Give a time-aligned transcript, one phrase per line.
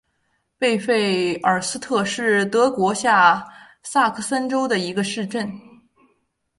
[0.57, 3.47] 贝费尔斯特是德国下
[3.83, 5.53] 萨克森州的一个市镇。